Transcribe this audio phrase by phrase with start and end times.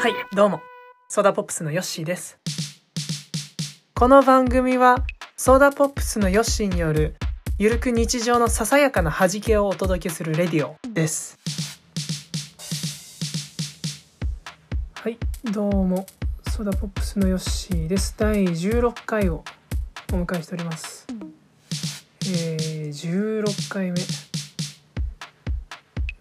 [0.00, 0.62] はいどうも。
[1.08, 2.38] ソーダポップスのヨッシーです。
[3.96, 5.04] この番組は
[5.36, 7.16] ソーダポップスのヨッシーによる
[7.58, 11.36] ゆるく日常のささやかな弾けをお届けするレディオです。
[15.02, 15.18] はい
[15.52, 16.06] どうも。
[16.52, 18.14] ソーダポップスのヨッシーです。
[18.16, 19.42] 第16回を
[20.12, 21.08] お迎えしております。
[22.24, 24.00] えー、16回目。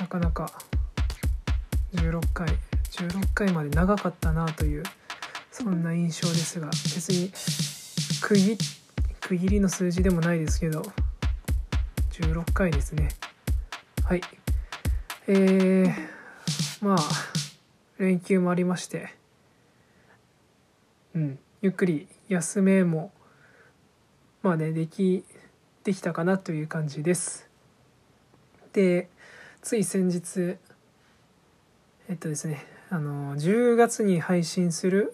[0.00, 0.48] なかなか。
[1.94, 2.46] 16回。
[2.96, 4.84] 16回まで長かったなという
[5.50, 7.30] そんな印象ですが別に
[8.20, 8.58] 区切
[9.20, 10.82] 区切りの数字でもないですけど
[12.12, 13.08] 16回ですね。
[14.04, 14.20] はい。
[15.26, 16.98] えー、まあ
[17.98, 19.14] 連休もありまして
[21.14, 23.10] うんゆっくり休めも
[24.42, 25.24] まあねでき
[25.82, 27.48] できたかなという感じです。
[28.72, 29.08] で
[29.62, 30.58] つい先日
[32.08, 35.12] えっとですねあの10月に配信する、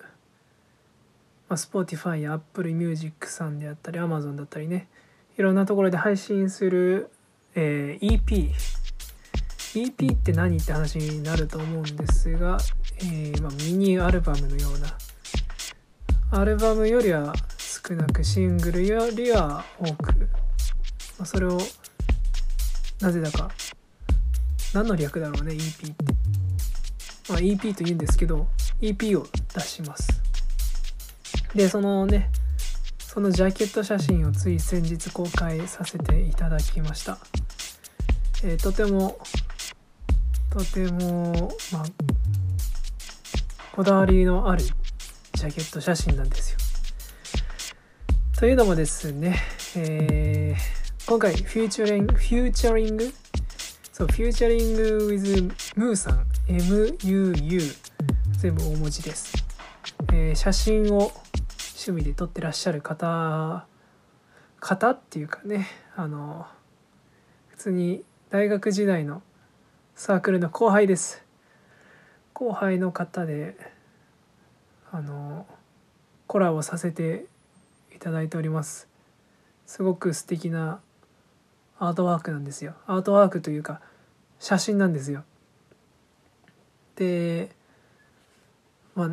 [1.49, 4.89] まあ、Spotify や Apple Music さんであったり Amazon だったりね
[5.39, 7.11] いろんなところで配信する、
[7.55, 8.51] えー、EP
[9.75, 12.59] EP って何って話になると思うんですが、
[12.99, 14.99] えー、まあ、ミニアルバムのような。
[16.33, 20.13] アルバムよりは少なくシングルよりは多く、
[21.19, 21.59] まあ、それを
[23.01, 23.51] なぜだか
[24.73, 26.05] 何の略だろうね EP って、
[27.31, 28.49] まあ、EP と言うんですけど
[28.81, 30.21] EP を出します。
[31.55, 32.31] でそのね
[32.99, 37.19] そのジャケット写真をつい先日公開させていただきました、
[38.45, 39.19] えー、とても
[40.51, 41.85] とてもまあ
[43.73, 46.59] こだわりのあるジャケット写真なんですよ。
[48.39, 49.39] というのもですね、
[49.77, 53.13] えー、今回フューチャリングフューチャリング
[54.01, 57.61] そう、フューチャリング with ムーさん、MUU、
[58.39, 59.35] 全部大文字です。
[60.15, 61.13] えー、写真を
[61.77, 63.67] 趣味で撮ってらっしゃる方、
[64.59, 65.67] 方っていうかね、
[65.97, 66.47] あの、
[67.49, 69.21] 普通に大学時代の
[69.95, 71.23] サークルの後輩です。
[72.33, 73.55] 後輩の方で、
[74.91, 75.45] あの、
[76.27, 77.27] コラボさせて
[77.95, 78.89] いただいております。
[79.67, 80.81] すごく素敵な
[81.79, 82.73] アートワークなんですよ。
[82.87, 83.83] アートワークというか
[84.41, 85.23] 写真なんですよ。
[86.97, 87.51] で
[88.97, 89.11] まあ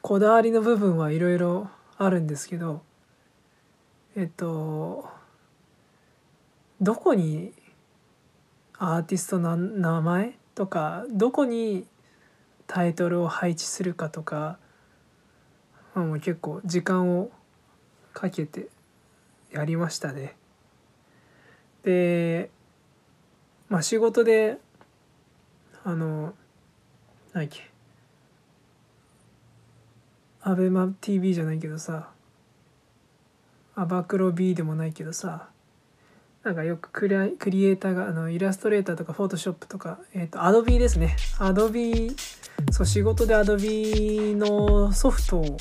[0.00, 2.82] こだわりの部分はいろいろあるんですけど
[4.16, 5.06] えっと
[6.80, 7.52] どこに
[8.78, 11.86] アーティストの名前とかどこに
[12.66, 14.58] タイトルを配置するかとか、
[15.94, 17.30] まあ、もう結構時間を
[18.14, 18.68] かけて
[19.52, 20.36] やりましたね。
[21.82, 22.50] で
[23.70, 24.58] まあ仕事で
[25.84, 26.34] あの
[27.32, 27.70] 何っけ。
[30.42, 32.10] アベマ t v じゃないけどさ。
[33.76, 35.48] アバクロ B でもないけどさ。
[36.42, 41.16] なんかよくクリクリエイターがあのイラストレーターとかフォトショップとかえっ、ー、とアドビーですね。
[41.38, 42.16] アドビー
[42.72, 45.56] そう仕事でアドビーのソフトを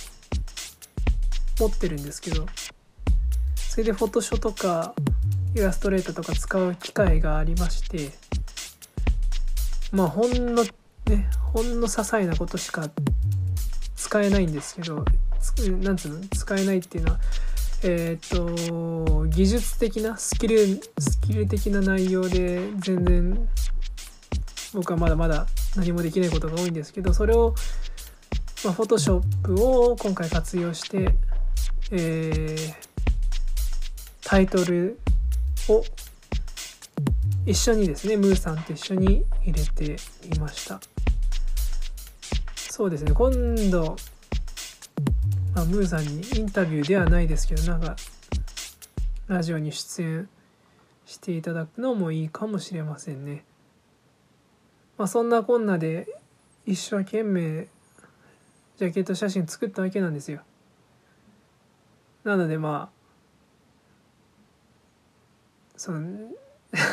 [1.59, 2.47] 持ってるんですけど。
[3.55, 4.95] それでフォトショとか
[5.55, 8.11] イラストレーターとか使う機会がありまして
[9.91, 12.89] まあほんのねほんの些細なことしか
[13.95, 15.03] 使えないんですけど
[15.81, 16.27] なんつうの？
[16.29, 17.19] 使えないっていうのは
[17.83, 23.49] えっ、と技術的なスキルスキル的な内容で全然
[24.73, 27.55] 僕はまだまだ何もできないことが多いんですけどそれを
[28.65, 31.15] まあ、フォトショップを今回活用して、
[31.91, 32.73] えー、
[34.21, 34.99] タイトル
[35.69, 35.83] を
[37.45, 39.95] 一緒にですねムーさんと一緒に入れて
[40.27, 40.79] みました。
[42.55, 43.31] そうですね今
[43.71, 43.97] 度、
[45.53, 47.95] まあ、ムーさんにインタビューではないですけどなんか
[49.27, 50.29] ラジオに出演
[51.05, 53.43] していただくのもいいかもしれませんね。
[54.97, 56.07] まあそんなこんなで
[56.65, 57.67] 一生懸命
[58.77, 60.41] ジャケット写真作ったわけなんですよ。
[62.23, 62.98] なのでまあ
[65.79, 66.01] その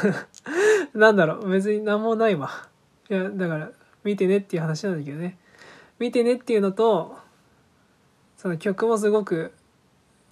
[0.95, 2.69] なんだろう別に何もないわ。
[3.11, 3.73] いやだから
[4.05, 5.37] 見てねっていう話なんだけどね。
[5.99, 7.19] 見てねっていうのと
[8.37, 9.53] その曲もすごく、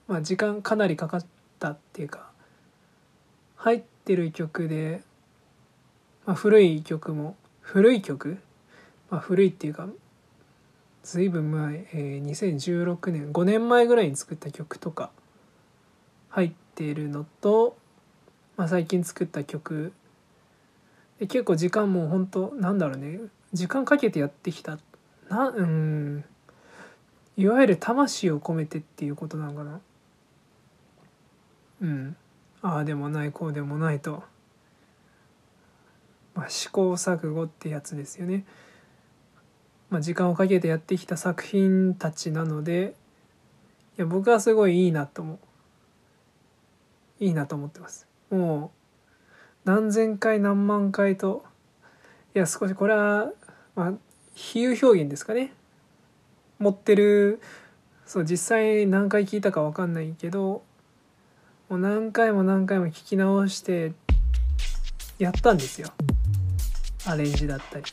[0.07, 1.27] まあ、時間かなりかかっ
[1.59, 2.31] たっていうか
[3.57, 5.03] 入ってる曲で、
[6.25, 8.39] まあ、古い曲も古い曲、
[9.11, 9.89] まあ、古いっていうか
[11.03, 15.11] 随分前、えー、2016年5年前ぐらいに作った曲とか
[16.29, 17.77] 入っているのと
[18.57, 19.93] まあ、最近作った曲。
[21.19, 23.21] で結構時間も本当なんだろうね。
[23.53, 24.79] 時間かけてやってきた。
[25.29, 26.25] なうん。
[27.37, 29.81] いわゆる魂を込めてっていうことなのかな。
[31.83, 32.17] うん。
[32.65, 34.23] ああでもないこうでもないと、
[36.35, 38.47] まあ、試行錯誤ってやつですよね、
[39.91, 42.95] まあ、時間をかけてやってきた作品たちなので
[43.99, 45.39] いや僕はすごいいいなと思う。
[47.21, 48.09] いいなと思ってます。
[48.31, 48.73] も
[49.65, 51.45] う何千回何万回と
[52.35, 53.31] いや少しこれは
[53.75, 53.93] まあ
[54.35, 55.53] 比喩表現ですかね。
[56.59, 57.41] 持ってる
[58.07, 60.63] そう実際何回聞いたか分かんないけど
[61.69, 63.93] もう何回も何回も聞き直して
[65.19, 65.89] やったんですよ。
[67.07, 67.85] アレンジだったり。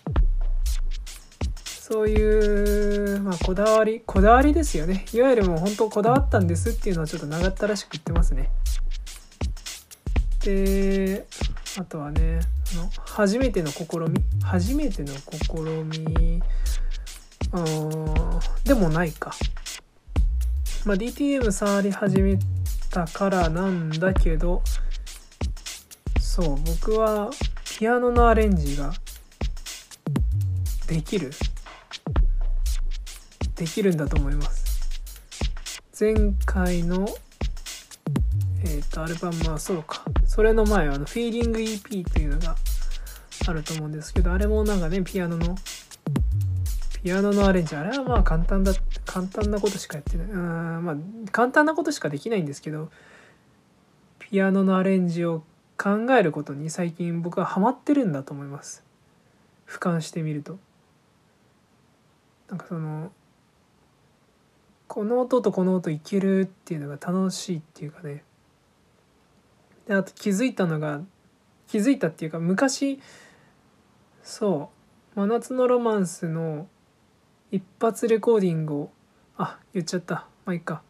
[1.65, 5.05] そういう、まあ、こだわりこだわりですよね。
[5.13, 8.49] いわゆるもう本当こだわったんですっていうのはちょっと長ったらしく言ってますね。
[10.43, 11.25] で
[11.79, 12.39] あとはね
[12.73, 14.23] あの初めての試み？
[14.43, 15.21] 初めての試
[15.99, 16.41] み？
[17.53, 19.33] うんでもないか、
[20.85, 22.39] まあ、DTM 触り始め
[22.89, 24.63] たからなんだけど
[26.19, 27.29] そう僕は
[27.77, 28.93] ピアノのアレンジが
[30.87, 31.31] できる？
[33.55, 34.91] できるんだと思います。
[35.99, 36.15] 前
[36.45, 37.07] 回の
[38.63, 40.03] えっ、ー、とアルバムはそうか。
[40.25, 42.55] それの前はあのフィーリング EP というのが
[43.47, 45.55] あると思うんですけどあれもなんかねピアノの
[47.03, 47.75] ピアノのアレンジ。
[47.75, 48.73] あれはまあ簡単だ
[49.05, 50.27] 簡単なことしかやってない。
[50.27, 50.95] うんまあ
[51.31, 52.89] 簡単なことしかできないんですけど
[54.19, 55.43] ピアノのアレンジを
[55.77, 58.83] 考えることに最近僕はハマってるんだと思います。
[59.67, 60.59] 俯瞰してみると。
[62.49, 63.11] なんかその
[64.87, 68.23] この音とこの音いけるっていうのが楽しいっていうかね。
[69.87, 71.01] であと気づいたのが
[71.67, 72.99] 気づいたっていうか昔
[74.23, 74.69] そ
[75.15, 76.67] う「真夏のロマンス」の
[77.49, 78.91] 一発レコーディングを
[79.37, 80.27] あ言っちゃった。
[80.45, 80.83] まあいいか。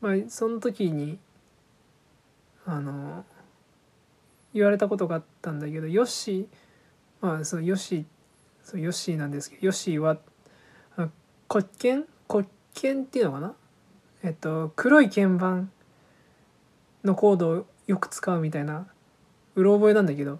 [0.00, 1.18] まあその時に
[2.66, 3.24] あの
[4.52, 6.46] 言われたことがあったんだけどヨッシー
[7.20, 8.04] まあそうヨッシー
[8.62, 10.18] そうヨッシーなんですけどヨッシーは
[11.48, 12.04] 骨剣？
[12.28, 13.54] 骨剣っていうのかな？
[14.22, 15.70] えっと黒い鍵盤
[17.04, 18.86] のコードをよく使うみたいな
[19.54, 20.38] うろ覚えなんだけど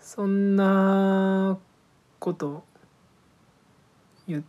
[0.00, 1.58] そんな
[2.18, 2.64] こと
[4.28, 4.42] 言っ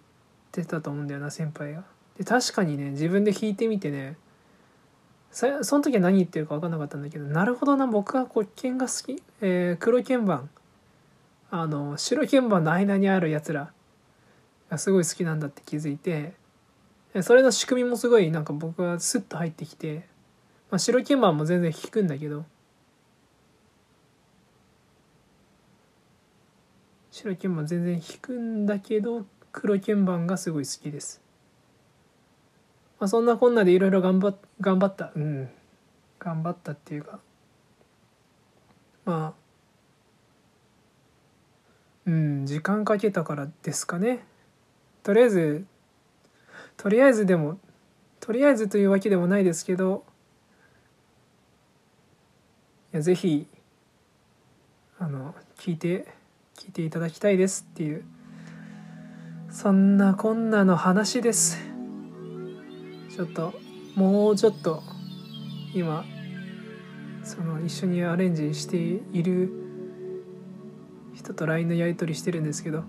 [0.51, 1.83] てたと思うんだよな先輩が。
[2.17, 4.17] で確かにね自分で弾いてみてね
[5.31, 10.49] その時は何言ってるか分かんなかったんだけどなるほどな僕は黒鍵が好き、えー、黒鍵盤
[11.49, 13.71] あの白鍵盤の間にあるやつら
[14.69, 16.33] がすごい好きなんだって気づいて
[17.21, 20.07] それの仕組みもすごいなんか僕はスッと入ってきて、
[20.71, 22.45] まあ、白鍵盤も全然弾くんだけど
[27.11, 31.21] 白鍵盤全然弾くんだけど黒鍵盤がすごい好きです。
[32.99, 35.49] まあ、そんなこんなでいろいろ頑張頑張ったうん
[36.19, 37.19] 頑張ったっていうか
[39.05, 39.43] まあ
[42.05, 44.25] うん時間かけたからですかね
[45.03, 45.65] とりあえず
[46.77, 47.57] とりあえずでも
[48.19, 50.05] とりあえずというわけでもないですけど
[52.93, 53.47] いやぜひ
[54.99, 56.07] あの聞いて
[56.55, 58.03] 聞いていただきたいですっていう
[59.49, 61.59] そんなこんなの話です。
[63.15, 63.53] ちょっと
[63.95, 64.81] もうちょっと
[65.75, 66.03] 今
[67.23, 69.51] その一緒にアレンジしている
[71.13, 72.83] 人と LINE のやり取りしてるんですけど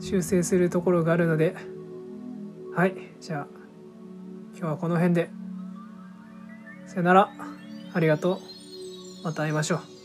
[0.00, 1.54] 修正するところがあるので
[2.74, 3.46] はいじゃあ
[4.58, 5.30] 今日はこの辺で。
[6.86, 7.30] さよなら。
[7.92, 8.40] ありがと
[9.22, 9.24] う。
[9.24, 9.97] また会いましょう。